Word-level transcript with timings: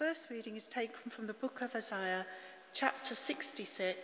first 0.00 0.20
reading 0.30 0.56
is 0.56 0.62
taken 0.74 1.12
from 1.14 1.26
the 1.26 1.34
book 1.34 1.60
of 1.60 1.68
Isaiah, 1.74 2.24
chapter 2.72 3.14
66, 3.26 3.98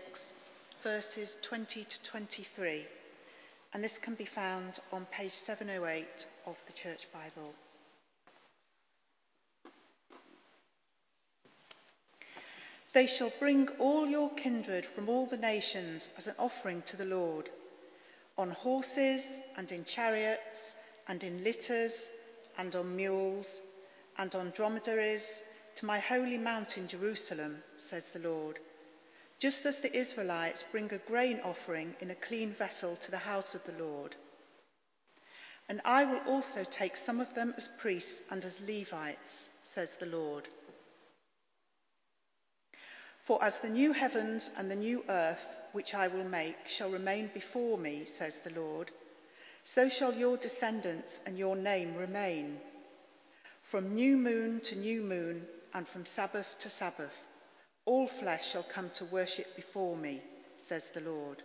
verses 0.83 1.30
20 1.49 1.84
to 1.84 2.11
23. 2.11 2.84
And 3.72 3.83
this 3.83 3.95
can 4.04 4.15
be 4.15 4.29
found 4.34 4.74
on 4.93 5.06
page 5.11 5.33
708 5.47 6.04
of 6.47 6.56
the 6.67 6.74
Church 6.74 7.00
Bible. 7.15 7.54
They 12.92 13.08
shall 13.18 13.32
bring 13.40 13.66
all 13.80 14.06
your 14.06 14.28
kindred 14.34 14.84
from 14.94 15.08
all 15.08 15.26
the 15.26 15.38
nations 15.38 16.02
as 16.18 16.26
an 16.26 16.34
offering 16.38 16.82
to 16.90 16.98
the 16.98 17.06
Lord, 17.06 17.48
on 18.36 18.50
horses 18.50 19.22
and 19.56 19.70
in 19.70 19.86
chariots 19.94 20.60
and 21.08 21.22
in 21.22 21.42
litters 21.42 21.92
and 22.58 22.74
on 22.74 22.94
mules 22.94 23.46
and 24.18 24.34
on 24.34 24.52
dromedaries 24.54 25.22
to 25.76 25.86
my 25.86 26.00
holy 26.00 26.39
mountain 26.39 26.89
Jerusalem, 26.89 27.57
says 27.90 28.03
the 28.12 28.18
Lord. 28.18 28.58
Just 29.40 29.66
as 29.66 29.76
the 29.82 29.94
Israelites 29.94 30.64
bring 30.72 30.93
a 30.93 30.99
grain 30.99 31.40
offering 31.44 31.94
in 32.01 32.11
a 32.11 32.15
clean 32.15 32.55
vessel 32.59 32.99
to 33.05 33.11
the 33.11 33.19
house 33.19 33.55
of 33.55 33.61
the 33.66 33.85
Lord. 33.85 34.16
And 35.69 35.83
I 35.85 36.05
will 36.05 36.21
also 36.27 36.65
take 36.79 36.95
some 37.05 37.21
of 37.21 37.35
them 37.35 37.52
as 37.57 37.69
priests 37.80 38.09
and 38.30 38.45
as 38.45 38.52
Levites, 38.66 39.19
says 39.75 39.89
the 40.01 40.07
Lord. 40.07 40.49
For 43.27 43.45
as 43.45 43.55
the 43.63 43.69
new 43.69 43.93
heavens 43.93 44.49
and 44.57 44.71
the 44.71 44.77
new 44.77 45.02
earth, 45.09 45.38
which 45.73 45.93
I 45.93 46.09
will 46.09 46.24
make, 46.24 46.57
shall 46.79 46.91
remain 46.91 47.30
before 47.35 47.77
me, 47.77 48.07
says 48.19 48.33
the 48.45 48.59
Lord, 48.59 48.91
so 49.74 49.91
shall 49.99 50.15
your 50.15 50.37
descendants 50.37 51.09
and 51.27 51.37
your 51.37 51.57
name 51.57 51.97
remain. 51.97 52.59
From 53.71 53.95
new 53.95 54.16
moon 54.16 54.61
to 54.66 54.77
new 54.77 55.02
moon, 55.02 55.43
and 55.77 55.87
from 55.93 56.05
Sabbath 56.16 56.47
to 56.62 56.71
Sabbath. 56.79 57.12
All 57.85 58.09
flesh 58.19 58.41
shall 58.51 58.65
come 58.74 58.91
to 58.99 59.05
worship 59.05 59.45
before 59.55 59.95
me, 59.95 60.23
says 60.71 60.80
the 60.95 61.02
Lord. 61.02 61.43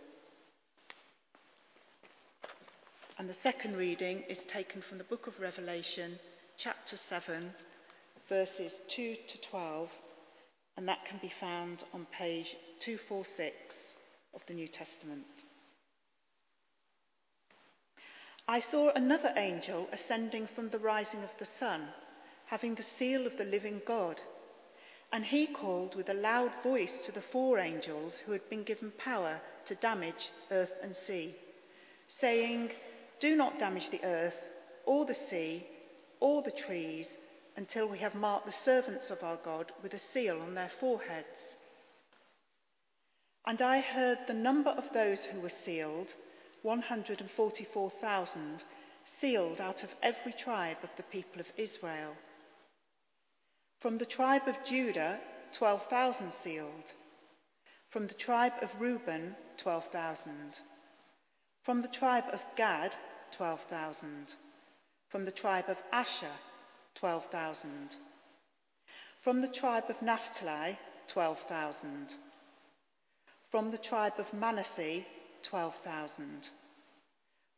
And 3.18 3.28
the 3.28 3.36
second 3.42 3.76
reading 3.76 4.24
is 4.30 4.38
taken 4.50 4.82
from 4.88 4.96
the 4.96 5.04
book 5.04 5.26
of 5.26 5.34
Revelation, 5.38 6.18
chapter 6.58 6.96
7, 7.10 7.52
verses 8.30 8.72
2 8.96 9.14
to 9.14 9.50
12, 9.50 9.88
and 10.78 10.88
that 10.88 11.04
can 11.06 11.18
be 11.20 11.30
found 11.38 11.84
on 11.92 12.06
page 12.18 12.46
246 12.86 13.54
of 14.34 14.40
the 14.48 14.54
New 14.54 14.66
Testament. 14.66 15.26
I 18.48 18.60
saw 18.70 18.92
another 18.94 19.34
angel 19.36 19.88
ascending 19.92 20.48
from 20.54 20.70
the 20.70 20.78
rising 20.78 21.22
of 21.22 21.30
the 21.38 21.46
sun 21.60 21.82
having 22.52 22.74
the 22.74 22.84
seal 22.98 23.26
of 23.26 23.32
the 23.38 23.44
living 23.44 23.80
God. 23.86 24.16
And 25.10 25.24
he 25.24 25.46
called 25.46 25.96
with 25.96 26.10
a 26.10 26.14
loud 26.14 26.50
voice 26.62 26.92
to 27.06 27.12
the 27.12 27.24
four 27.32 27.58
angels 27.58 28.12
who 28.26 28.32
had 28.32 28.46
been 28.50 28.62
given 28.62 28.92
power 29.02 29.40
to 29.68 29.74
damage 29.76 30.28
earth 30.50 30.72
and 30.82 30.94
sea, 31.06 31.34
saying, 32.20 32.72
Do 33.22 33.36
not 33.36 33.58
damage 33.58 33.88
the 33.90 34.04
earth, 34.04 34.34
or 34.84 35.06
the 35.06 35.16
sea, 35.30 35.66
or 36.20 36.42
the 36.42 36.52
trees, 36.66 37.06
until 37.56 37.88
we 37.88 37.96
have 38.00 38.14
marked 38.14 38.44
the 38.44 38.52
servants 38.66 39.06
of 39.08 39.22
our 39.22 39.38
God 39.42 39.72
with 39.82 39.94
a 39.94 40.00
seal 40.12 40.38
on 40.38 40.54
their 40.54 40.70
foreheads. 40.78 41.26
And 43.46 43.62
I 43.62 43.80
heard 43.80 44.18
the 44.26 44.34
number 44.34 44.72
of 44.72 44.84
those 44.92 45.24
who 45.24 45.40
were 45.40 45.52
sealed 45.64 46.08
144,000, 46.60 48.62
sealed 49.22 49.58
out 49.58 49.82
of 49.82 49.88
every 50.02 50.34
tribe 50.44 50.76
of 50.82 50.90
the 50.98 51.02
people 51.04 51.40
of 51.40 51.46
Israel. 51.56 52.12
From 53.82 53.98
the 53.98 54.06
tribe 54.06 54.46
of 54.46 54.54
Judah, 54.64 55.18
12,000 55.58 56.32
sealed. 56.44 56.84
From 57.90 58.06
the 58.06 58.14
tribe 58.14 58.52
of 58.62 58.68
Reuben, 58.78 59.34
12,000. 59.60 60.32
From 61.64 61.82
the 61.82 61.88
tribe 61.88 62.24
of 62.32 62.38
Gad, 62.56 62.94
12,000. 63.36 64.28
From 65.10 65.24
the 65.24 65.32
tribe 65.32 65.64
of 65.66 65.76
Asher, 65.92 66.30
12,000. 66.94 67.96
From 69.24 69.40
the 69.40 69.48
tribe 69.48 69.84
of 69.88 70.00
Naphtali, 70.00 70.78
12,000. 71.12 72.06
From 73.50 73.72
the 73.72 73.78
tribe 73.78 74.14
of 74.18 74.32
Manasseh, 74.32 75.02
12,000. 75.50 76.48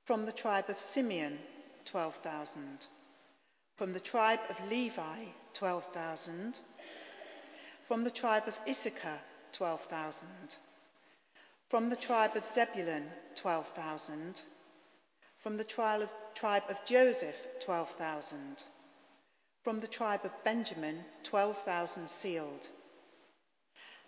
From 0.06 0.24
the 0.24 0.32
tribe 0.32 0.70
of 0.70 0.76
Simeon, 0.94 1.38
12,000. 1.84 2.78
From 3.76 3.92
the 3.92 4.00
tribe 4.00 4.38
of 4.48 4.68
Levi, 4.68 5.24
12,000. 5.54 6.54
From 7.88 8.04
the 8.04 8.10
tribe 8.10 8.44
of 8.46 8.54
Issachar, 8.68 9.18
12,000. 9.52 10.14
From 11.70 11.90
the 11.90 11.96
tribe 11.96 12.36
of 12.36 12.44
Zebulun, 12.54 13.06
12,000. 13.42 14.42
From 15.42 15.56
the 15.56 15.64
tribe 15.64 16.02
of, 16.70 16.76
Joseph, 16.88 17.34
12,000. 17.64 18.58
From 19.64 19.80
the 19.80 19.88
tribe 19.88 20.20
of 20.22 20.30
Benjamin, 20.44 21.00
12,000 21.28 22.08
sealed. 22.22 22.68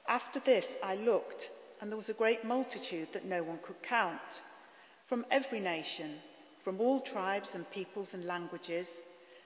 After 0.08 0.38
this 0.38 0.66
I 0.84 0.94
looked, 0.94 1.50
and 1.80 1.90
there 1.90 1.98
was 1.98 2.08
a 2.08 2.14
great 2.14 2.44
multitude 2.44 3.08
that 3.12 3.24
no 3.24 3.42
one 3.42 3.58
could 3.66 3.82
count, 3.82 4.20
from 5.08 5.26
every 5.32 5.58
nation, 5.58 6.18
from 6.62 6.80
all 6.80 7.00
tribes 7.00 7.48
and 7.52 7.68
peoples 7.72 8.08
and 8.12 8.24
languages 8.24 8.86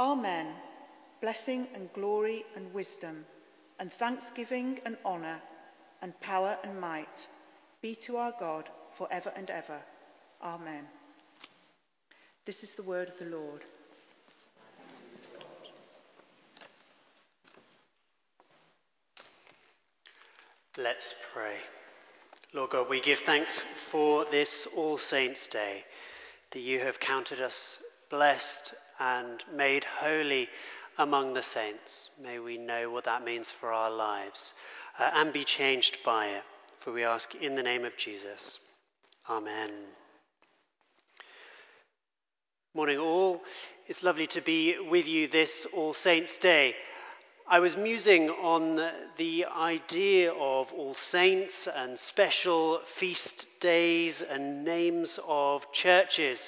Amen. 0.00 0.48
Blessing 1.20 1.68
and 1.74 1.92
glory 1.92 2.44
and 2.56 2.72
wisdom, 2.74 3.24
and 3.78 3.92
thanksgiving 3.92 4.80
and 4.84 4.96
honour, 5.04 5.40
and 6.02 6.18
power 6.20 6.58
and 6.64 6.80
might 6.80 7.28
be 7.80 7.94
to 7.94 8.16
our 8.16 8.32
God 8.38 8.68
for 8.98 9.10
ever 9.12 9.32
and 9.36 9.48
ever. 9.50 9.80
Amen. 10.42 10.84
This 12.44 12.56
is 12.62 12.70
the 12.76 12.82
word 12.82 13.08
of 13.08 13.18
the 13.18 13.36
Lord. 13.36 13.62
Let's 20.76 21.14
pray. 21.32 21.56
Lord 22.52 22.70
God, 22.70 22.88
we 22.90 23.00
give 23.00 23.20
thanks 23.24 23.62
for 23.92 24.26
this 24.30 24.66
All 24.76 24.98
Saints' 24.98 25.46
Day, 25.46 25.84
that 26.50 26.60
you 26.60 26.80
have 26.80 26.98
counted 26.98 27.40
us 27.40 27.78
blessed 28.10 28.74
and 28.98 29.42
made 29.54 29.84
holy 30.00 30.48
among 30.98 31.34
the 31.34 31.42
saints. 31.42 32.10
May 32.20 32.38
we 32.38 32.58
know 32.58 32.90
what 32.90 33.04
that 33.04 33.24
means 33.24 33.52
for 33.60 33.72
our 33.72 33.90
lives 33.90 34.52
uh, 34.98 35.10
and 35.14 35.32
be 35.32 35.44
changed 35.44 35.98
by 36.04 36.26
it. 36.26 36.42
For 36.80 36.92
we 36.92 37.04
ask 37.04 37.34
in 37.34 37.56
the 37.56 37.62
name 37.62 37.84
of 37.84 37.96
Jesus. 37.96 38.58
Amen. 39.28 39.70
Morning, 42.74 42.98
all. 42.98 43.40
It's 43.86 44.02
lovely 44.02 44.26
to 44.28 44.40
be 44.40 44.76
with 44.78 45.06
you 45.06 45.28
this 45.28 45.66
All 45.72 45.94
Saints' 45.94 46.36
Day. 46.38 46.74
I 47.46 47.60
was 47.60 47.76
musing 47.76 48.30
on 48.30 48.76
the 49.18 49.44
idea 49.44 50.32
of 50.32 50.72
All 50.72 50.94
Saints 50.94 51.68
and 51.74 51.98
special 51.98 52.80
feast 52.98 53.46
days 53.60 54.22
and 54.22 54.64
names 54.64 55.18
of 55.26 55.70
churches. 55.72 56.38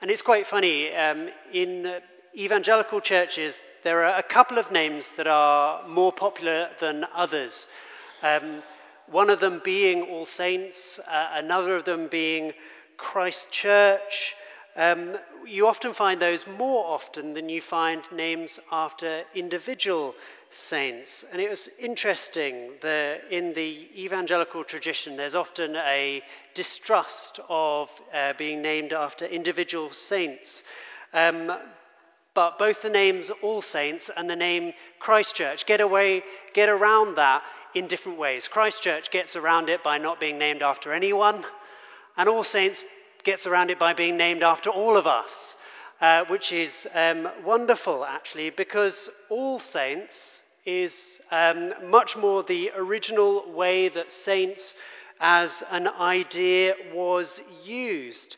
And 0.00 0.10
it's 0.12 0.22
quite 0.22 0.46
funny. 0.46 0.94
Um, 0.94 1.28
in 1.52 2.00
evangelical 2.36 3.00
churches, 3.00 3.54
there 3.82 4.04
are 4.04 4.18
a 4.18 4.22
couple 4.22 4.56
of 4.58 4.70
names 4.70 5.04
that 5.16 5.26
are 5.26 5.86
more 5.88 6.12
popular 6.12 6.68
than 6.80 7.04
others. 7.14 7.66
Um, 8.22 8.62
one 9.10 9.28
of 9.28 9.40
them 9.40 9.60
being 9.64 10.02
All 10.02 10.26
Saints, 10.26 11.00
uh, 11.00 11.28
another 11.32 11.74
of 11.74 11.84
them 11.84 12.08
being 12.08 12.52
Christ 12.96 13.50
Church. 13.50 14.34
Um, 14.76 15.16
you 15.46 15.66
often 15.66 15.94
find 15.94 16.20
those 16.20 16.44
more 16.46 16.84
often 16.86 17.34
than 17.34 17.48
you 17.48 17.60
find 17.60 18.02
names 18.12 18.60
after 18.70 19.22
individual 19.34 20.14
saints. 20.68 21.24
And 21.32 21.40
it 21.40 21.50
was 21.50 21.68
interesting 21.78 22.72
that 22.82 23.20
in 23.30 23.54
the 23.54 23.88
evangelical 23.96 24.64
tradition, 24.64 25.16
there's 25.16 25.34
often 25.34 25.74
a 25.76 26.22
distrust 26.54 27.40
of 27.48 27.88
uh, 28.14 28.34
being 28.38 28.62
named 28.62 28.92
after 28.92 29.24
individual 29.24 29.90
saints. 29.92 30.62
Um, 31.12 31.50
but 32.34 32.58
both 32.58 32.82
the 32.82 32.88
names 32.88 33.30
All 33.42 33.62
Saints 33.62 34.08
and 34.16 34.30
the 34.30 34.36
name 34.36 34.72
Christchurch 35.00 35.66
get 35.66 35.80
away, 35.80 36.22
get 36.54 36.68
around 36.68 37.16
that 37.16 37.42
in 37.74 37.88
different 37.88 38.18
ways. 38.18 38.46
Christchurch 38.46 39.10
gets 39.10 39.34
around 39.34 39.68
it 39.68 39.82
by 39.82 39.98
not 39.98 40.20
being 40.20 40.38
named 40.38 40.62
after 40.62 40.92
anyone, 40.92 41.44
and 42.16 42.28
All 42.28 42.44
Saints 42.44 42.84
gets 43.28 43.46
around 43.46 43.70
it 43.70 43.78
by 43.78 43.92
being 43.92 44.16
named 44.16 44.42
after 44.42 44.70
all 44.70 44.96
of 44.96 45.06
us, 45.06 45.30
uh, 46.00 46.24
which 46.28 46.50
is 46.50 46.70
um, 46.94 47.28
wonderful 47.44 48.02
actually, 48.02 48.48
because 48.48 49.10
All 49.28 49.60
Saints 49.60 50.14
is 50.64 50.94
um, 51.30 51.74
much 51.90 52.16
more 52.16 52.42
the 52.42 52.70
original 52.74 53.52
way 53.52 53.90
that 53.90 54.10
saints 54.24 54.72
as 55.20 55.50
an 55.70 55.86
idea 55.86 56.72
was 56.94 57.42
used. 57.66 58.34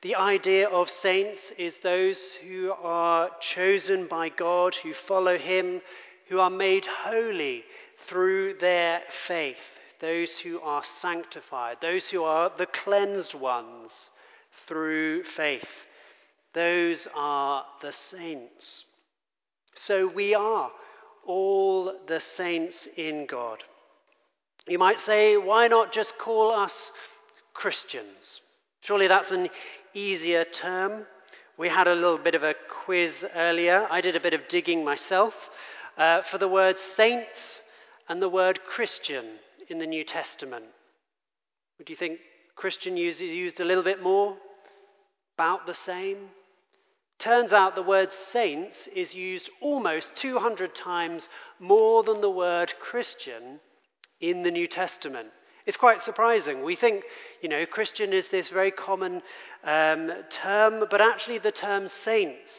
The 0.00 0.14
idea 0.14 0.70
of 0.70 0.88
saints 0.88 1.40
is 1.58 1.74
those 1.82 2.18
who 2.42 2.72
are 2.72 3.28
chosen 3.40 4.06
by 4.06 4.30
God, 4.30 4.74
who 4.76 4.94
follow 5.06 5.36
Him, 5.36 5.82
who 6.30 6.40
are 6.40 6.48
made 6.48 6.86
holy 6.86 7.64
through 8.08 8.54
their 8.58 9.02
faith, 9.28 9.58
those 10.00 10.38
who 10.38 10.60
are 10.60 10.82
sanctified, 11.02 11.76
those 11.82 12.08
who 12.08 12.24
are 12.24 12.50
the 12.56 12.64
cleansed 12.64 13.34
ones 13.34 14.08
through 14.70 15.24
faith. 15.24 15.68
Those 16.54 17.08
are 17.14 17.64
the 17.82 17.92
saints. 17.92 18.84
So 19.82 20.06
we 20.06 20.32
are 20.34 20.70
all 21.26 21.92
the 22.06 22.20
saints 22.20 22.86
in 22.96 23.26
God. 23.26 23.64
You 24.68 24.78
might 24.78 25.00
say, 25.00 25.36
why 25.36 25.66
not 25.66 25.92
just 25.92 26.16
call 26.18 26.52
us 26.52 26.92
Christians? 27.52 28.40
Surely 28.82 29.08
that's 29.08 29.32
an 29.32 29.48
easier 29.92 30.44
term. 30.44 31.04
We 31.58 31.68
had 31.68 31.88
a 31.88 31.94
little 31.94 32.18
bit 32.18 32.36
of 32.36 32.44
a 32.44 32.54
quiz 32.84 33.12
earlier. 33.34 33.88
I 33.90 34.00
did 34.00 34.14
a 34.14 34.20
bit 34.20 34.34
of 34.34 34.48
digging 34.48 34.84
myself 34.84 35.34
uh, 35.98 36.22
for 36.30 36.38
the 36.38 36.48
word 36.48 36.76
saints 36.96 37.62
and 38.08 38.22
the 38.22 38.28
word 38.28 38.60
Christian 38.64 39.24
in 39.68 39.78
the 39.78 39.86
New 39.86 40.04
Testament. 40.04 40.66
Would 41.78 41.90
you 41.90 41.96
think 41.96 42.20
Christian 42.54 42.96
is 42.96 43.20
used 43.20 43.58
a 43.58 43.64
little 43.64 43.84
bit 43.84 44.00
more? 44.00 44.36
About 45.40 45.64
the 45.64 45.72
same? 45.72 46.18
Turns 47.18 47.50
out 47.50 47.74
the 47.74 47.82
word 47.82 48.10
saints 48.12 48.76
is 48.94 49.14
used 49.14 49.48
almost 49.62 50.14
200 50.16 50.74
times 50.74 51.30
more 51.58 52.02
than 52.02 52.20
the 52.20 52.28
word 52.28 52.74
Christian 52.78 53.58
in 54.20 54.42
the 54.42 54.50
New 54.50 54.66
Testament. 54.66 55.28
It's 55.64 55.78
quite 55.78 56.02
surprising. 56.02 56.62
We 56.62 56.76
think, 56.76 57.04
you 57.40 57.48
know, 57.48 57.64
Christian 57.64 58.12
is 58.12 58.28
this 58.28 58.50
very 58.50 58.70
common 58.70 59.22
um, 59.64 60.12
term, 60.28 60.84
but 60.90 61.00
actually 61.00 61.38
the 61.38 61.52
term 61.52 61.88
saints 61.88 62.52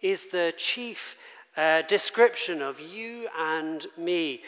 is 0.00 0.18
the 0.32 0.54
chief 0.56 1.00
uh, 1.54 1.82
description 1.82 2.62
of 2.62 2.80
you 2.80 3.28
and 3.38 3.86
me. 3.98 4.40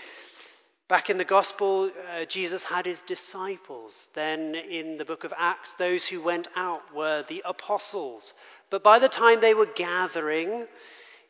Back 0.94 1.10
in 1.10 1.18
the 1.18 1.24
Gospel, 1.24 1.90
uh, 1.90 2.24
Jesus 2.26 2.62
had 2.62 2.86
his 2.86 3.00
disciples. 3.08 3.92
Then 4.14 4.54
in 4.54 4.96
the 4.96 5.04
book 5.04 5.24
of 5.24 5.32
Acts, 5.36 5.70
those 5.76 6.04
who 6.04 6.22
went 6.22 6.46
out 6.54 6.82
were 6.94 7.24
the 7.28 7.42
apostles. 7.44 8.32
But 8.70 8.84
by 8.84 9.00
the 9.00 9.08
time 9.08 9.40
they 9.40 9.54
were 9.54 9.66
gathering 9.74 10.68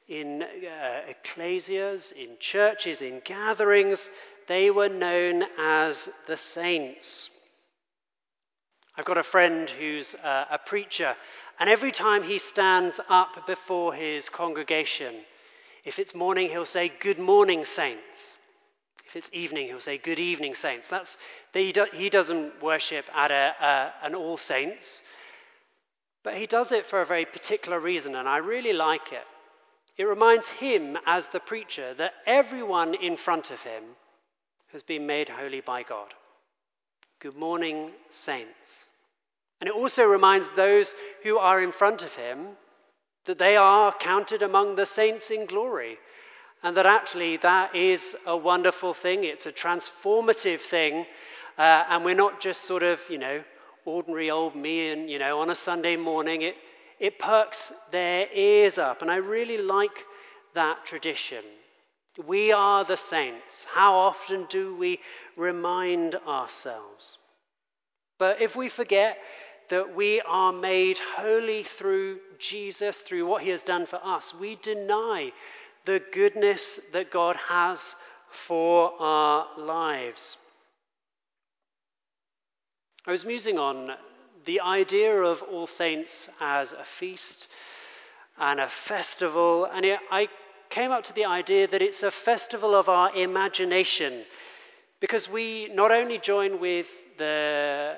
in 0.07 0.43
uh, 0.43 1.01
ecclesias, 1.09 2.13
in 2.13 2.37
churches, 2.41 3.01
in 3.01 3.23
gatherings, 3.25 3.99
they 4.49 4.71
were 4.71 4.91
known 4.91 5.45
as 5.59 6.11
the 6.27 6.37
saints. 6.37 7.31
I've 8.99 9.07
got 9.07 9.17
a 9.17 9.23
friend 9.23 9.71
who's 9.71 10.15
uh, 10.17 10.45
a 10.51 10.59
preacher, 10.59 11.17
and 11.59 11.71
every 11.71 11.91
time 11.91 12.23
he 12.23 12.39
stands 12.39 13.01
up 13.09 13.47
before 13.47 13.95
his 13.95 14.29
congregation, 14.29 15.23
if 15.87 15.99
it's 15.99 16.15
morning, 16.15 16.51
he'll 16.51 16.67
say, 16.67 16.93
Good 17.01 17.19
morning, 17.19 17.65
saints. 17.65 18.34
If 19.15 19.27
it's 19.27 19.29
evening, 19.33 19.69
he'll 19.69 19.79
say, 19.79 19.97
Good 19.97 20.19
evening, 20.19 20.57
saints. 20.57 20.87
That's, 20.91 21.09
he 21.53 22.11
doesn't 22.11 22.61
worship 22.61 23.05
at 23.15 23.31
a, 23.31 23.93
an 24.03 24.17
All 24.17 24.37
Saints. 24.37 25.01
But 26.25 26.37
he 26.37 26.49
does 26.49 26.73
it 26.73 26.87
for 26.87 27.01
a 27.01 27.07
very 27.07 27.25
particular 27.25 27.79
reason, 27.79 28.17
and 28.17 28.29
I 28.29 28.39
really 28.39 28.73
like 28.73 29.13
it. 29.13 29.23
It 29.97 30.03
reminds 30.03 30.49
him, 30.49 30.99
as 31.07 31.23
the 31.33 31.39
preacher, 31.39 31.95
that 31.95 32.11
everyone 32.27 32.95
in 32.95 33.17
front 33.17 33.53
of 33.53 33.61
him 33.61 33.85
has 34.73 34.83
been 34.83 35.07
made 35.07 35.29
holy 35.29 35.61
by 35.61 35.85
God. 35.85 36.13
Good 37.21 37.37
morning, 37.37 37.93
saints. 38.27 38.51
And 39.61 39.69
it 39.69 39.77
also 39.77 40.03
reminds 40.03 40.49
those 40.57 40.93
who 41.23 41.39
are 41.39 41.63
in 41.63 41.71
front 41.71 42.03
of 42.03 42.11
him 42.15 42.49
that 43.27 43.39
they 43.39 43.55
are 43.55 43.95
counted 44.01 44.43
among 44.43 44.75
the 44.75 44.87
saints 44.87 45.31
in 45.31 45.47
glory. 45.47 45.99
And 46.65 46.77
that 46.79 46.87
actually 46.87 47.37
that 47.43 47.77
is 47.77 48.01
a 48.27 48.37
wonderful 48.37 48.95
thing. 48.95 49.23
It's 49.23 49.45
a 49.45 49.53
transformative 49.53 50.61
thing. 50.71 51.05
Uh, 51.59 51.85
and 51.91 52.05
we're 52.05 52.15
not 52.15 52.41
just 52.41 52.67
sort 52.67 52.83
of, 52.83 52.99
you 53.11 53.19
know, 53.19 53.45
ordinary 53.85 54.31
old 54.31 54.57
me 54.57 54.89
and, 54.89 55.11
you 55.11 55.19
know, 55.19 55.41
on 55.41 55.51
a 55.51 55.55
Sunday 55.55 55.97
morning, 55.97 56.41
it, 56.41 56.55
it 56.99 57.19
perks 57.19 57.59
their 57.93 58.27
ears 58.35 58.79
up. 58.79 59.03
And 59.03 59.11
I 59.11 59.17
really 59.17 59.59
like 59.59 60.05
that 60.55 60.79
tradition. 60.87 61.45
We 62.27 62.51
are 62.51 62.85
the 62.85 62.97
saints. 62.97 63.67
How 63.75 63.95
often 63.95 64.47
do 64.49 64.75
we 64.75 65.01
remind 65.37 66.15
ourselves? 66.15 67.19
But 68.19 68.41
if 68.41 68.57
we 68.57 68.71
forget 68.71 69.19
that 69.71 69.95
we 69.95 70.23
are 70.27 70.53
made 70.53 70.99
holy 71.17 71.67
through 71.79 72.21
Jesus, 72.39 72.97
through 73.07 73.27
what 73.27 73.43
he 73.43 73.51
has 73.51 73.63
done 73.63 73.87
for 73.87 74.01
us, 74.03 74.33
we 74.41 74.59
deny 74.63 75.33
the 75.87 76.01
goodness 76.13 76.81
that 76.93 77.11
God 77.11 77.37
has 77.49 77.79
for 78.49 78.93
our 79.01 79.47
lives. 79.59 80.37
I 83.07 83.11
was 83.11 83.25
musing 83.25 83.59
on 83.59 83.91
the 84.47 84.61
idea 84.61 85.15
of 85.15 85.43
All 85.43 85.67
Saints 85.67 86.11
as 86.41 86.73
a 86.73 86.85
feast 86.99 87.47
and 88.39 88.61
a 88.61 88.71
festival, 88.87 89.67
and 89.67 89.85
it, 89.85 89.99
I 90.11 90.29
came 90.71 90.91
up 90.91 91.05
to 91.05 91.13
the 91.13 91.25
idea 91.25 91.69
that 91.69 91.83
it's 91.83 92.03
a 92.03 92.11
festival 92.11 92.75
of 92.75 92.89
our 92.89 93.15
imagination 93.15 94.25
because 95.01 95.29
we 95.29 95.71
not 95.73 95.91
only 95.91 96.19
join 96.19 96.61
with 96.61 96.87
the 97.19 97.95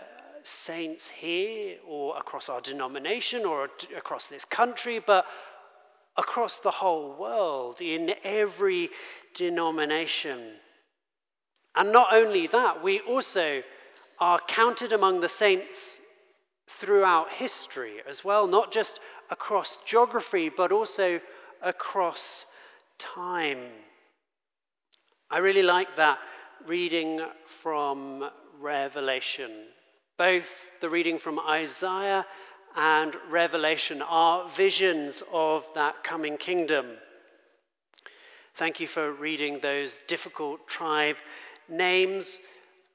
saints 0.67 1.05
here 1.19 1.77
or 1.87 2.17
across 2.19 2.49
our 2.49 2.61
denomination 2.61 3.45
or 3.45 3.69
across 3.97 4.27
this 4.27 4.45
country, 4.47 5.01
but 5.05 5.25
across 6.19 6.59
the 6.63 6.71
whole 6.71 7.17
world 7.19 7.81
in 7.81 8.11
every 8.25 8.91
denomination. 9.35 10.53
And 11.75 11.93
not 11.93 12.13
only 12.13 12.47
that, 12.47 12.83
we 12.83 13.01
also 13.01 13.63
are 14.19 14.41
counted 14.49 14.93
among 14.93 15.21
the 15.21 15.29
saints 15.29 15.77
throughout 16.81 17.33
history 17.33 17.97
as 18.09 18.25
well, 18.25 18.47
not 18.47 18.73
just 18.73 18.99
across 19.31 19.79
geography, 19.87 20.51
but 20.55 20.73
also 20.73 21.21
across 21.63 22.47
time. 22.99 23.59
I 25.31 25.39
really 25.39 25.63
like 25.63 25.89
that 25.97 26.19
reading 26.67 27.21
from 27.63 28.31
Revelation. 28.61 29.51
Both 30.17 30.47
the 30.81 30.89
reading 30.89 31.19
from 31.19 31.39
Isaiah 31.39 32.25
and 32.77 33.15
Revelation 33.31 34.03
are 34.03 34.51
visions 34.57 35.23
of 35.33 35.65
that 35.75 36.05
coming 36.05 36.37
kingdom. 36.37 36.87
Thank 38.59 38.81
you 38.81 38.87
for 38.89 39.13
reading 39.13 39.61
those 39.63 39.93
difficult 40.09 40.69
tribe 40.69 41.17
names. 41.69 42.39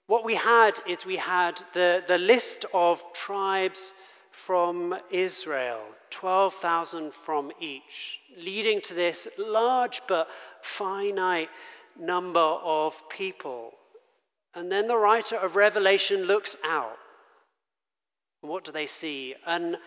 What 0.08 0.24
we 0.24 0.36
had 0.36 0.74
is 0.88 1.06
we 1.06 1.18
had 1.18 1.60
the, 1.74 2.04
the 2.08 2.18
list 2.18 2.66
of 2.74 3.00
tribes 3.14 3.94
from 4.46 4.96
Israel, 5.12 5.82
12,000 6.12 7.12
from 7.26 7.52
each, 7.60 7.82
leading 8.38 8.82
to 8.82 8.94
this 8.94 9.28
large 9.38 10.02
but 10.08 10.28
finite 10.78 11.50
number 12.00 12.40
of 12.40 12.94
people. 13.10 13.72
And 14.54 14.72
then 14.72 14.88
the 14.88 14.98
writer 14.98 15.38
of 15.38 15.56
Revelation 15.56 16.24
looks 16.24 16.56
out. 16.64 16.98
What 18.42 18.64
do 18.64 18.72
they 18.72 18.88
see? 18.88 19.36
An 19.46 19.78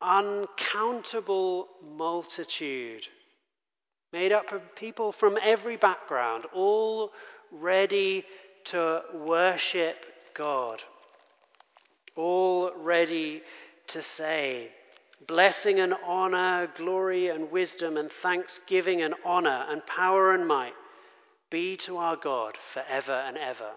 uncountable 0.00 1.68
multitude 1.96 3.06
made 4.12 4.32
up 4.32 4.52
of 4.52 4.74
people 4.76 5.12
from 5.12 5.38
every 5.42 5.76
background, 5.76 6.44
all 6.52 7.12
ready 7.50 8.24
to 8.64 9.02
worship 9.14 9.96
God, 10.34 10.82
all 12.16 12.72
ready 12.76 13.42
to 13.88 14.02
say, 14.02 14.70
Blessing 15.28 15.78
and 15.78 15.94
honor, 16.04 16.68
glory 16.76 17.28
and 17.28 17.50
wisdom 17.50 17.96
and 17.96 18.10
thanksgiving 18.22 19.02
and 19.02 19.14
honor 19.24 19.66
and 19.68 19.86
power 19.86 20.34
and 20.34 20.46
might 20.48 20.72
be 21.48 21.76
to 21.76 21.96
our 21.96 22.16
God 22.16 22.56
forever 22.74 23.12
and 23.12 23.38
ever. 23.38 23.70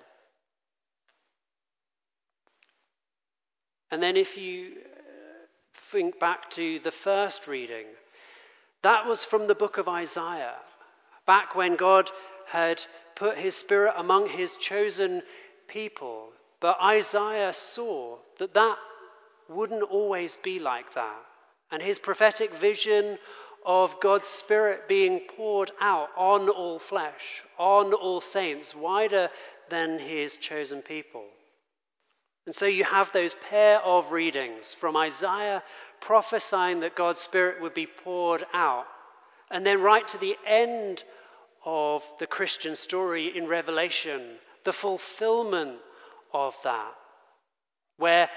And 3.91 4.01
then, 4.01 4.17
if 4.17 4.35
you 4.37 4.71
uh, 4.77 5.45
think 5.91 6.19
back 6.19 6.49
to 6.51 6.79
the 6.79 6.93
first 7.03 7.47
reading, 7.47 7.85
That 8.83 9.07
was 9.07 9.25
from 9.25 9.47
the 9.47 9.55
book 9.55 9.77
of 9.77 9.87
Isaiah, 9.87 10.57
back 11.25 11.55
when 11.55 11.75
God 11.75 12.09
had 12.47 12.81
put 13.15 13.37
his 13.37 13.55
spirit 13.55 13.93
among 13.97 14.29
his 14.29 14.55
chosen 14.57 15.23
people. 15.67 16.29
But 16.59 16.77
Isaiah 16.81 17.53
saw 17.53 18.17
that 18.39 18.53
that 18.53 18.77
wouldn't 19.49 19.83
always 19.83 20.37
be 20.43 20.59
like 20.59 20.93
that. 20.95 21.17
And 21.71 21.81
his 21.81 21.99
prophetic 21.99 22.53
vision 22.59 23.17
of 23.65 23.99
God's 24.01 24.27
Spirit 24.27 24.87
being 24.87 25.21
poured 25.35 25.71
out 25.81 26.09
on 26.15 26.49
all 26.49 26.79
flesh, 26.79 27.43
on 27.57 27.93
all 27.93 28.21
saints, 28.21 28.75
wider 28.75 29.29
than 29.69 29.97
his 29.97 30.35
chosen 30.37 30.81
people. 30.81 31.25
And 32.45 32.55
so 32.55 32.65
you 32.65 32.83
have 32.83 33.09
those 33.11 33.33
pair 33.49 33.79
of 33.81 34.11
readings 34.11 34.75
from 34.79 34.95
Isaiah 34.95 35.63
prophesying 36.01 36.81
that 36.81 36.95
God's 36.95 37.19
Spirit 37.21 37.61
would 37.61 37.73
be 37.73 37.87
poured 37.87 38.45
out, 38.53 38.85
and 39.49 39.65
then 39.65 39.81
right 39.81 40.07
to 40.09 40.17
the 40.17 40.35
end 40.45 41.03
of 41.65 42.03
the 42.19 42.27
Christian 42.27 42.75
story 42.75 43.35
in 43.35 43.47
Revelation, 43.47 44.37
the 44.63 44.73
fulfillment 44.73 45.79
of 46.33 46.53
that, 46.63 46.91
where 47.97 48.29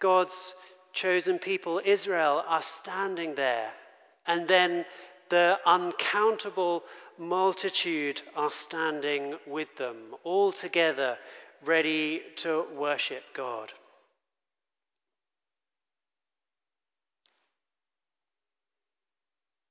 God's 0.00 0.54
chosen 0.94 1.38
people, 1.38 1.80
Israel, 1.84 2.42
are 2.46 2.62
standing 2.80 3.34
there, 3.34 3.70
and 4.26 4.48
then 4.48 4.86
the 5.28 5.56
uncountable 5.66 6.84
multitude 7.18 8.22
are 8.34 8.50
standing 8.50 9.34
with 9.46 9.68
them, 9.76 10.14
all 10.22 10.52
together, 10.52 11.18
ready 11.66 12.20
to 12.42 12.64
worship 12.76 13.22
God. 13.36 13.72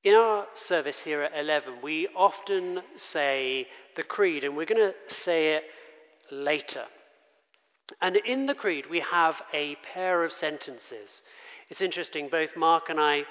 In 0.04 0.16
our 0.16 0.48
service 0.54 0.98
here 1.06 1.22
at 1.22 1.32
11, 1.38 1.76
we 1.82 2.10
often 2.16 2.82
say 2.98 3.68
the 3.96 4.04
Creed, 4.04 4.44
and 4.44 4.58
we're 4.58 4.66
going 4.66 4.92
to 4.92 5.16
say 5.24 5.56
it 5.56 5.64
later. 6.30 6.84
And 8.02 8.18
in 8.18 8.46
the 8.46 8.56
Creed, 8.56 8.86
we 8.90 9.00
have 9.00 9.36
a 9.54 9.78
pair 9.94 10.24
of 10.24 10.34
sentences. 10.34 11.24
It's 11.70 11.82
interesting, 11.82 12.28
both 12.30 12.50
Mark 12.58 12.90
and 12.90 13.00
I 13.00 13.24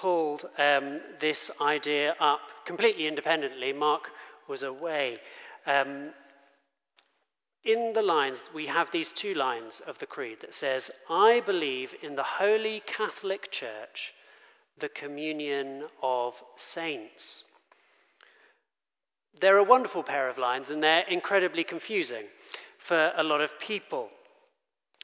pulled 0.00 0.44
um, 0.58 1.00
this 1.20 1.50
idea 1.60 2.14
up 2.18 2.40
completely 2.66 3.06
independently. 3.06 3.72
Mark 3.72 4.10
was 4.48 4.64
away. 4.64 5.18
Um, 5.66 6.10
in 7.66 7.92
the 7.94 8.02
lines, 8.02 8.38
we 8.54 8.66
have 8.66 8.90
these 8.92 9.12
two 9.12 9.34
lines 9.34 9.82
of 9.86 9.98
the 9.98 10.06
Creed 10.06 10.38
that 10.40 10.54
says, 10.54 10.90
I 11.10 11.42
believe 11.44 11.90
in 12.00 12.14
the 12.14 12.22
Holy 12.22 12.80
Catholic 12.86 13.50
Church 13.50 14.14
the 14.78 14.88
communion 14.88 15.84
of 16.02 16.34
saints. 16.74 17.42
They're 19.40 19.58
a 19.58 19.64
wonderful 19.64 20.02
pair 20.02 20.28
of 20.28 20.38
lines 20.38 20.70
and 20.70 20.82
they're 20.82 21.04
incredibly 21.08 21.64
confusing 21.64 22.24
for 22.86 23.12
a 23.16 23.22
lot 23.24 23.40
of 23.40 23.50
people. 23.58 24.08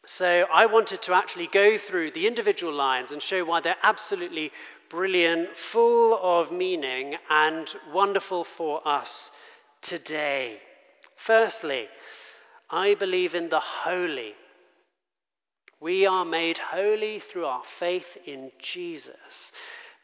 So 0.06 0.44
I 0.52 0.66
wanted 0.66 1.02
to 1.02 1.14
actually 1.14 1.48
go 1.52 1.78
through 1.78 2.12
the 2.12 2.26
individual 2.26 2.72
lines 2.72 3.10
and 3.10 3.22
show 3.22 3.44
why 3.44 3.60
they're 3.60 3.76
absolutely 3.82 4.52
brilliant, 4.90 5.48
full 5.72 6.18
of 6.22 6.52
meaning, 6.52 7.16
and 7.30 7.68
wonderful 7.92 8.46
for 8.56 8.86
us 8.86 9.30
today. 9.80 10.58
Firstly, 11.26 11.86
I 12.72 12.94
believe 12.94 13.34
in 13.34 13.50
the 13.50 13.60
holy. 13.60 14.32
We 15.78 16.06
are 16.06 16.24
made 16.24 16.56
holy 16.56 17.20
through 17.30 17.44
our 17.44 17.62
faith 17.78 18.06
in 18.24 18.50
Jesus. 18.62 19.52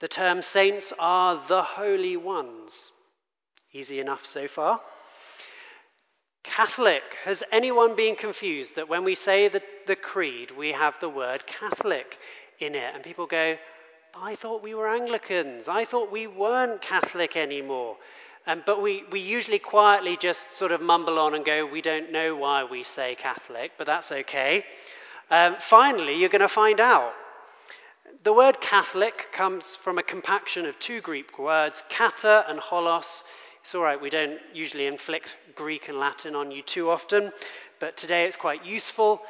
The 0.01 0.09
term 0.09 0.43
saints 0.43 0.93
are 0.99 1.43
the 1.49 1.63
holy 1.63 2.17
ones. 2.19 2.93
Easy 3.73 4.01
enough 4.01 4.27
so 4.27 4.49
far. 4.49 4.81
Catholic. 6.45 7.03
Has 7.25 7.43
anyone 7.51 7.97
been 7.97 8.17
confused 8.17 8.77
that 8.77 8.89
when 8.89 9.03
we 9.03 9.15
say 9.15 9.49
the, 9.49 9.63
the 9.87 9.97
creed, 9.97 10.51
we 10.57 10.73
have 10.73 10.95
the 11.01 11.09
word 11.09 11.45
Catholic 11.47 12.19
in 12.61 12.75
it? 12.75 12.95
And 12.95 13.03
people 13.03 13.27
go, 13.27 13.57
I 14.15 14.37
thought 14.37 14.63
we 14.63 14.75
were 14.75 14.89
Anglicans. 14.89 15.69
I 15.69 15.85
thought 15.85 16.13
we 16.13 16.27
weren't 16.27 16.83
Catholic 16.83 17.37
anymore. 17.37 17.97
Um, 18.49 18.63
but 18.65 18.81
we, 18.81 19.05
we 19.13 19.21
usually 19.21 19.59
quietly 19.59 20.17
just 20.19 20.41
sort 20.57 20.73
of 20.73 20.81
mumble 20.81 21.19
on 21.19 21.35
and 21.35 21.45
go, 21.45 21.67
we 21.67 21.83
don't 21.83 22.11
know 22.11 22.35
why 22.35 22.65
we 22.65 22.83
say 22.83 23.15
Catholic, 23.15 23.73
but 23.77 23.87
that's 23.87 24.11
okay. 24.11 24.65
Um, 25.31 25.57
finally, 25.69 26.19
you're 26.19 26.31
going 26.31 26.41
to 26.41 26.49
find 26.49 26.81
out. 26.81 27.13
The 28.25 28.33
word 28.33 28.63
Catholic 28.63 29.27
comes 29.37 29.77
from 29.85 29.99
a 29.99 30.03
compaction 30.03 30.65
of 30.65 30.79
two 30.79 31.03
Greek 31.03 31.39
words, 31.39 31.83
kata 31.91 32.47
and 32.49 32.59
holos. 32.59 33.23
It's 33.63 33.75
all 33.75 33.83
right, 33.83 34.01
we 34.01 34.09
don't 34.09 34.39
usually 34.55 34.87
inflict 34.87 35.37
Greek 35.55 35.89
and 35.89 35.99
Latin 35.99 36.35
on 36.35 36.51
you 36.51 36.63
too 36.63 36.89
often, 36.89 37.33
but 37.81 37.99
today 37.99 38.25
it's 38.25 38.39
quite 38.39 38.65
useful. 38.65 39.21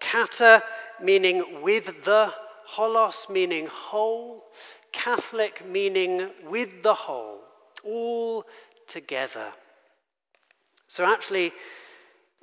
Kata 0.00 0.62
meaning 1.02 1.62
with 1.62 1.86
the, 2.04 2.28
holos 2.76 3.28
meaning 3.28 3.66
whole, 3.66 4.44
Catholic 4.92 5.66
meaning 5.68 6.28
with 6.48 6.68
the 6.84 6.94
whole, 6.94 7.40
all 7.84 8.44
together. 8.88 9.52
So 10.88 11.04
actually, 11.04 11.52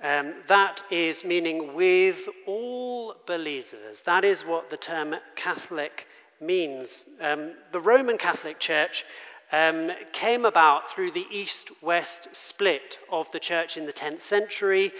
um, 0.03 0.33
that 0.49 0.81
is 0.91 1.23
meaning 1.23 1.73
with 1.73 2.17
all 2.45 3.15
believers. 3.25 3.97
That 4.05 4.23
is 4.23 4.41
what 4.43 4.69
the 4.69 4.77
term 4.77 5.15
Catholic 5.35 6.05
means. 6.41 6.89
Um, 7.21 7.53
the 7.71 7.79
Roman 7.79 8.17
Catholic 8.17 8.59
Church 8.59 9.03
um, 9.51 9.91
came 10.11 10.45
about 10.45 10.91
through 10.93 11.11
the 11.11 11.25
east 11.31 11.69
west 11.81 12.29
split 12.33 12.97
of 13.11 13.27
the 13.31 13.39
church 13.39 13.77
in 13.77 13.85
the 13.85 13.93
10th 13.93 14.23
century. 14.23 14.91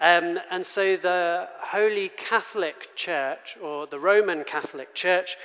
Um, 0.00 0.38
and 0.50 0.64
so 0.64 0.96
the 0.96 1.48
Holy 1.60 2.10
Catholic 2.10 2.96
Church, 2.96 3.56
or 3.62 3.86
the 3.86 3.98
Roman 3.98 4.44
Catholic 4.44 4.94
Church, 4.94 5.36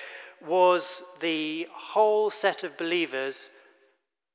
was 0.45 1.01
the 1.21 1.67
whole 1.73 2.29
set 2.29 2.63
of 2.63 2.77
believers 2.77 3.49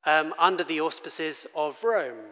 um, 0.05 0.35
under 0.39 0.65
the 0.65 0.81
auspices 0.81 1.47
of 1.55 1.77
Rome 1.83 2.25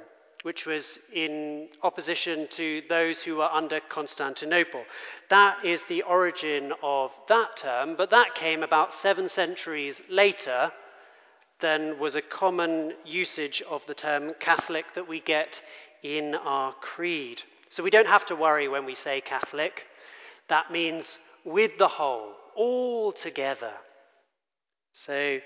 which 0.47 0.65
was 0.65 1.01
in 1.13 1.67
opposition 1.83 2.47
to 2.53 2.81
those 2.89 3.21
who 3.23 3.35
were 3.35 3.51
under 3.51 3.81
Constantinople. 3.81 4.85
That 5.29 5.65
is 5.65 5.81
the 5.89 6.03
origin 6.03 6.73
of 6.85 7.11
that 7.29 7.57
term, 7.57 7.97
but 7.97 8.11
that 8.11 8.37
came 8.37 8.63
about 8.63 8.95
seven 8.95 9.29
centuries 9.29 10.01
later 10.09 10.71
than 11.61 11.99
was 11.99 12.15
a 12.15 12.23
common 12.23 12.93
usage 13.05 13.61
of 13.69 13.83
the 13.89 13.95
term 13.95 14.35
Catholic 14.39 14.85
that 14.95 15.09
we 15.09 15.19
get 15.21 15.61
in 16.05 16.37
our 16.37 16.73
creed. 16.75 17.43
So 17.71 17.83
we 17.83 17.91
don't 17.91 18.07
have 18.07 18.27
to 18.27 18.37
worry 18.37 18.69
when 18.69 18.85
we 18.85 18.95
say 18.95 19.21
Catholic. 19.21 19.83
That 20.49 20.71
means 20.71 21.19
with 21.45 21.73
the 21.77 21.89
whole, 21.89 22.35
all 22.55 23.11
together. 23.11 23.73
So 24.93 25.41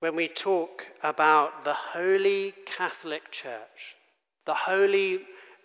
when 0.00 0.16
we 0.16 0.28
talk 0.28 0.82
about 1.02 1.64
the 1.64 1.74
Holy 1.74 2.54
Catholic 2.76 3.30
Church, 3.30 3.94
the 4.46 4.54
holy 4.54 5.20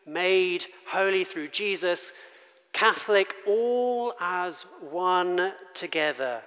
made 0.05 0.63
holy 0.91 1.23
through 1.23 1.49
Jesus, 1.49 1.99
Catholic 2.73 3.33
all 3.47 4.13
as 4.19 4.65
one 4.91 5.53
together, 5.73 6.41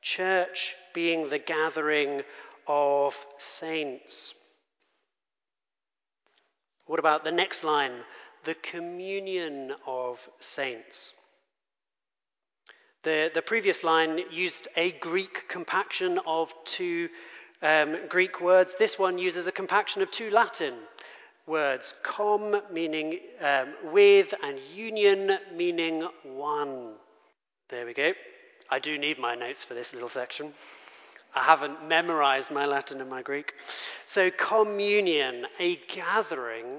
church 0.00 0.74
being 0.94 1.28
the 1.28 1.40
gathering 1.40 2.22
of 2.68 3.12
saints. 3.58 4.32
What 6.86 7.00
about 7.00 7.24
the 7.24 7.32
next 7.32 7.64
line? 7.64 8.02
The 8.44 8.54
communion 8.54 9.72
of 9.86 10.18
saints. 10.38 11.12
The, 13.04 13.30
the 13.34 13.42
previous 13.42 13.84
line 13.84 14.18
used 14.30 14.66
a 14.76 14.92
Greek 14.92 15.46
compaction 15.48 16.18
of 16.26 16.48
two 16.64 17.10
um, 17.60 17.96
Greek 18.08 18.40
words. 18.40 18.70
This 18.78 18.98
one 18.98 19.18
uses 19.18 19.46
a 19.46 19.52
compaction 19.52 20.00
of 20.00 20.10
two 20.10 20.30
Latin 20.30 20.74
words 21.46 21.94
com 22.02 22.62
meaning 22.72 23.18
um, 23.42 23.74
with 23.92 24.32
and 24.42 24.58
union 24.74 25.36
meaning 25.54 26.08
one. 26.22 26.94
There 27.68 27.84
we 27.84 27.92
go. 27.92 28.12
I 28.70 28.78
do 28.78 28.96
need 28.96 29.18
my 29.18 29.34
notes 29.34 29.64
for 29.66 29.74
this 29.74 29.92
little 29.92 30.08
section. 30.08 30.54
I 31.34 31.42
haven't 31.42 31.86
memorized 31.86 32.50
my 32.50 32.64
Latin 32.64 33.02
and 33.02 33.10
my 33.10 33.20
Greek. 33.20 33.52
So, 34.14 34.30
communion, 34.30 35.46
a 35.60 35.78
gathering 35.94 36.78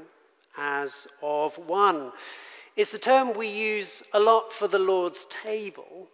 as 0.58 1.08
of 1.22 1.54
one. 1.68 2.12
It's 2.76 2.94
a 2.94 3.00
term 3.00 3.38
we 3.38 3.50
use 3.50 4.02
a 4.14 4.20
lot 4.20 4.52
for 4.58 4.68
the 4.68 4.80
Lord's 4.80 5.28
table. 5.44 6.08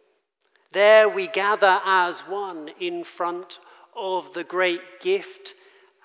There 0.74 1.10
we 1.10 1.28
gather 1.28 1.82
as 1.84 2.20
one 2.22 2.70
in 2.80 3.04
front 3.04 3.60
of 3.96 4.34
the 4.34 4.44
great 4.44 4.82
gift 5.02 5.54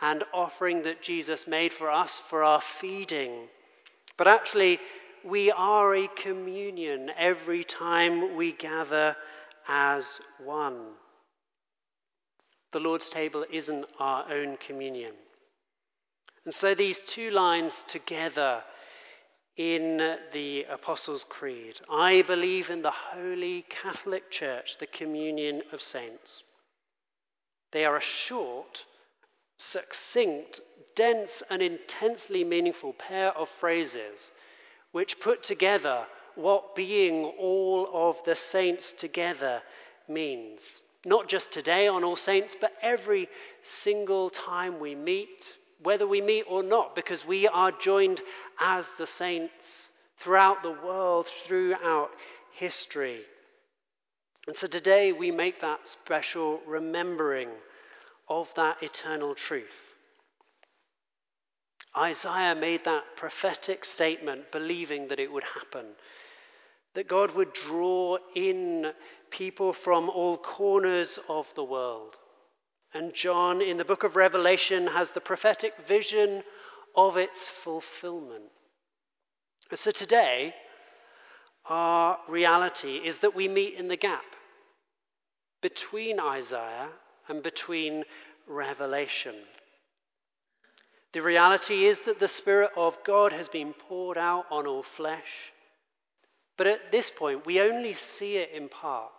and 0.00 0.25
offering 0.35 0.82
that 0.82 1.02
Jesus 1.02 1.46
made 1.46 1.73
for 1.73 1.90
us 1.90 2.20
for 2.28 2.42
our 2.42 2.62
feeding. 2.80 3.49
But 4.16 4.28
actually, 4.28 4.80
we 5.25 5.50
are 5.50 5.94
a 5.94 6.08
communion 6.08 7.11
every 7.16 7.64
time 7.64 8.37
we 8.37 8.52
gather 8.52 9.16
as 9.68 10.04
one. 10.44 10.80
The 12.73 12.80
Lord's 12.80 13.08
table 13.08 13.44
isn't 13.52 13.87
our 13.99 14.30
own 14.32 14.58
communion. 14.66 15.12
And 16.44 16.54
so 16.54 16.75
these 16.75 16.99
two 17.08 17.30
lines 17.30 17.73
together 17.88 18.62
in 19.56 20.18
the 20.32 20.64
Apostles' 20.64 21.25
Creed 21.28 21.80
I 21.90 22.22
believe 22.22 22.68
in 22.68 22.82
the 22.82 22.90
Holy 22.90 23.64
Catholic 23.68 24.30
Church, 24.30 24.76
the 24.78 24.86
communion 24.86 25.62
of 25.72 25.80
saints. 25.80 26.42
They 27.72 27.84
are 27.84 27.96
a 27.96 28.02
short, 28.02 28.84
succinct, 29.58 30.60
dense, 30.94 31.42
and 31.50 31.62
intensely 31.62 32.44
meaningful 32.44 32.92
pair 32.92 33.32
of 33.32 33.48
phrases 33.60 34.30
which 34.92 35.20
put 35.20 35.42
together 35.42 36.06
what 36.34 36.76
being 36.76 37.25
all 37.38 37.88
of 37.92 38.16
the 38.25 38.36
saints 38.36 38.92
together 38.98 39.62
means. 40.08 40.60
Not 41.04 41.28
just 41.28 41.52
today 41.52 41.86
on 41.86 42.04
All 42.04 42.16
Saints, 42.16 42.54
but 42.60 42.72
every 42.82 43.28
single 43.82 44.30
time 44.30 44.78
we 44.80 44.94
meet, 44.94 45.44
whether 45.83 46.06
we 46.06 46.21
meet 46.21 46.45
or 46.49 46.62
not, 46.62 46.95
because 46.95 47.25
we 47.25 47.47
are 47.47 47.73
joined 47.73 48.21
as 48.61 48.85
the 48.99 49.06
saints 49.06 49.52
throughout 50.23 50.62
the 50.62 50.71
world, 50.71 51.26
throughout 51.47 52.11
history. 52.59 53.21
And 54.47 54.56
so 54.56 54.66
today 54.66 55.12
we 55.12 55.30
make 55.30 55.61
that 55.61 55.80
special 55.88 56.61
remembering 56.66 57.50
of 58.28 58.49
that 58.56 58.83
eternal 58.83 59.35
truth. 59.35 59.66
Isaiah 61.97 62.54
made 62.54 62.85
that 62.85 63.04
prophetic 63.16 63.85
statement 63.85 64.52
believing 64.52 65.09
that 65.09 65.18
it 65.18 65.33
would 65.33 65.45
happen, 65.45 65.87
that 66.95 67.09
God 67.09 67.35
would 67.35 67.52
draw 67.52 68.18
in 68.35 68.92
people 69.30 69.73
from 69.73 70.11
all 70.11 70.37
corners 70.37 71.18
of 71.28 71.47
the 71.56 71.64
world. 71.64 72.16
And 72.94 73.14
John 73.14 73.60
in 73.60 73.76
the 73.76 73.84
book 73.84 74.04
of 74.04 74.16
Revelation 74.16 74.86
has 74.86 75.10
the 75.10 75.20
prophetic 75.20 75.72
vision 75.86 76.42
of 76.96 77.16
its 77.16 77.38
fulfillment. 77.62 78.44
So 79.74 79.90
today, 79.90 80.54
our 81.68 82.18
reality 82.28 82.96
is 82.98 83.16
that 83.22 83.34
we 83.34 83.48
meet 83.48 83.74
in 83.74 83.88
the 83.88 83.96
gap 83.96 84.24
between 85.60 86.20
Isaiah 86.20 86.88
and 87.28 87.42
between 87.42 88.04
Revelation. 88.46 89.34
The 91.12 91.22
reality 91.22 91.86
is 91.86 91.98
that 92.06 92.20
the 92.20 92.28
Spirit 92.28 92.70
of 92.76 92.96
God 93.04 93.32
has 93.32 93.48
been 93.48 93.72
poured 93.88 94.18
out 94.18 94.44
on 94.50 94.66
all 94.66 94.84
flesh. 94.96 95.52
But 96.56 96.66
at 96.66 96.92
this 96.92 97.10
point, 97.10 97.46
we 97.46 97.60
only 97.60 97.94
see 98.18 98.36
it 98.36 98.50
in 98.54 98.68
part. 98.68 99.10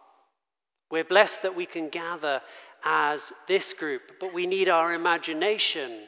We're 0.90 1.04
blessed 1.04 1.42
that 1.44 1.56
we 1.56 1.66
can 1.66 1.90
gather 1.90 2.42
as 2.84 3.20
this 3.48 3.74
group, 3.74 4.02
but 4.20 4.34
we 4.34 4.46
need 4.46 4.70
our 4.70 4.94
imagination 4.94 6.04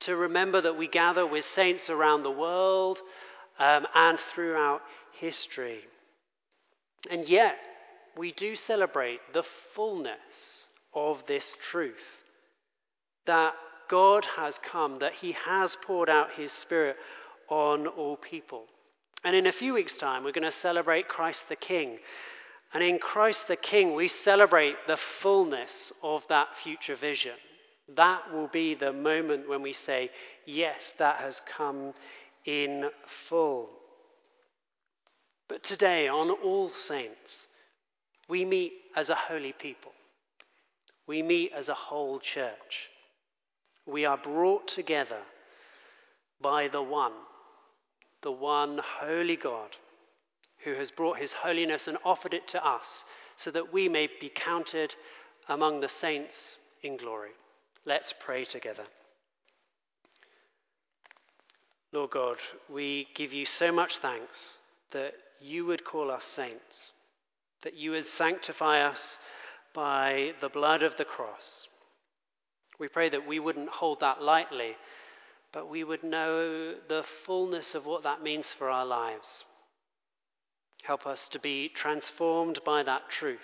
to 0.00 0.14
remember 0.16 0.60
that 0.60 0.78
we 0.78 0.88
gather 0.88 1.26
with 1.26 1.44
saints 1.54 1.90
around 1.90 2.22
the 2.22 2.30
world 2.30 2.98
um, 3.58 3.86
and 3.94 4.18
throughout 4.34 4.80
history. 5.18 5.80
And 7.10 7.28
yet, 7.28 7.56
we 8.16 8.32
do 8.32 8.54
celebrate 8.54 9.20
the 9.32 9.44
fullness 9.74 10.68
of 10.94 11.22
this 11.26 11.56
truth 11.70 11.94
that 13.26 13.54
God 13.88 14.26
has 14.36 14.54
come, 14.70 14.98
that 15.00 15.14
He 15.20 15.32
has 15.32 15.76
poured 15.86 16.08
out 16.08 16.28
His 16.36 16.52
Spirit 16.52 16.96
on 17.48 17.86
all 17.86 18.16
people. 18.16 18.64
And 19.24 19.34
in 19.34 19.46
a 19.46 19.52
few 19.52 19.74
weeks' 19.74 19.96
time, 19.96 20.24
we're 20.24 20.32
going 20.32 20.50
to 20.50 20.58
celebrate 20.58 21.08
Christ 21.08 21.48
the 21.48 21.56
King. 21.56 21.98
And 22.74 22.82
in 22.82 22.98
Christ 22.98 23.48
the 23.48 23.56
King, 23.56 23.94
we 23.94 24.08
celebrate 24.08 24.76
the 24.86 24.98
fullness 25.22 25.92
of 26.02 26.22
that 26.28 26.48
future 26.62 26.96
vision. 26.96 27.36
That 27.96 28.32
will 28.32 28.48
be 28.48 28.74
the 28.74 28.92
moment 28.92 29.48
when 29.48 29.62
we 29.62 29.72
say, 29.72 30.10
Yes, 30.44 30.92
that 30.98 31.16
has 31.20 31.40
come 31.56 31.94
in 32.44 32.90
full. 33.28 33.70
But 35.48 35.62
today, 35.62 36.08
on 36.08 36.30
All 36.30 36.68
Saints, 36.68 37.48
we 38.28 38.44
meet 38.44 38.72
as 38.94 39.08
a 39.08 39.14
holy 39.14 39.54
people. 39.58 39.92
We 41.06 41.22
meet 41.22 41.52
as 41.56 41.70
a 41.70 41.74
whole 41.74 42.20
church. 42.20 42.90
We 43.86 44.04
are 44.04 44.18
brought 44.18 44.68
together 44.68 45.22
by 46.42 46.68
the 46.68 46.82
one, 46.82 47.12
the 48.22 48.30
one 48.30 48.78
holy 49.00 49.36
God 49.36 49.70
who 50.68 50.78
has 50.78 50.90
brought 50.90 51.18
his 51.18 51.32
holiness 51.32 51.88
and 51.88 51.98
offered 52.04 52.34
it 52.34 52.46
to 52.48 52.66
us 52.66 53.04
so 53.36 53.50
that 53.50 53.72
we 53.72 53.88
may 53.88 54.08
be 54.20 54.30
counted 54.34 54.94
among 55.48 55.80
the 55.80 55.88
saints 55.88 56.56
in 56.82 56.96
glory. 56.96 57.30
Let's 57.84 58.12
pray 58.20 58.44
together. 58.44 58.84
Lord 61.92 62.10
God, 62.10 62.36
we 62.72 63.08
give 63.14 63.32
you 63.32 63.46
so 63.46 63.72
much 63.72 63.98
thanks 63.98 64.58
that 64.92 65.14
you 65.40 65.64
would 65.64 65.84
call 65.84 66.10
us 66.10 66.24
saints, 66.24 66.92
that 67.62 67.74
you 67.74 67.92
would 67.92 68.06
sanctify 68.06 68.82
us 68.82 69.18
by 69.74 70.32
the 70.40 70.48
blood 70.48 70.82
of 70.82 70.96
the 70.98 71.04
cross. 71.04 71.66
We 72.78 72.88
pray 72.88 73.08
that 73.08 73.26
we 73.26 73.38
wouldn't 73.38 73.70
hold 73.70 74.00
that 74.00 74.22
lightly, 74.22 74.72
but 75.52 75.70
we 75.70 75.82
would 75.82 76.02
know 76.02 76.74
the 76.88 77.04
fullness 77.24 77.74
of 77.74 77.86
what 77.86 78.02
that 78.02 78.22
means 78.22 78.52
for 78.58 78.68
our 78.68 78.84
lives. 78.84 79.44
Help 80.84 81.06
us 81.06 81.28
to 81.28 81.38
be 81.38 81.68
transformed 81.68 82.60
by 82.64 82.82
that 82.82 83.02
truth. 83.10 83.40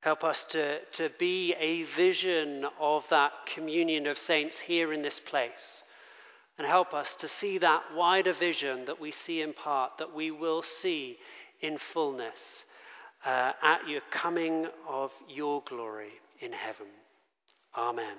Help 0.00 0.22
us 0.22 0.44
to, 0.50 0.80
to 0.92 1.08
be 1.18 1.54
a 1.58 1.84
vision 1.96 2.66
of 2.78 3.04
that 3.08 3.32
communion 3.54 4.06
of 4.06 4.18
saints 4.18 4.56
here 4.66 4.92
in 4.92 5.02
this 5.02 5.18
place. 5.20 5.82
And 6.58 6.66
help 6.66 6.92
us 6.92 7.16
to 7.20 7.28
see 7.28 7.58
that 7.58 7.82
wider 7.94 8.32
vision 8.32 8.84
that 8.84 9.00
we 9.00 9.12
see 9.12 9.40
in 9.40 9.54
part, 9.54 9.92
that 9.98 10.14
we 10.14 10.30
will 10.30 10.62
see 10.62 11.16
in 11.60 11.78
fullness 11.92 12.64
uh, 13.24 13.52
at 13.62 13.88
your 13.88 14.02
coming 14.12 14.66
of 14.86 15.10
your 15.28 15.62
glory 15.66 16.12
in 16.40 16.52
heaven. 16.52 16.86
Amen. 17.76 18.16